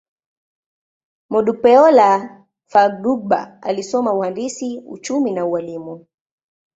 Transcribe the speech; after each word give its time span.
Modupeola 1.29 2.09
Fadugba 2.67 3.57
alisoma 3.61 4.13
uhandisi, 4.13 4.81
uchumi, 4.85 5.31
na 5.31 5.45
ualimu. 5.45 6.05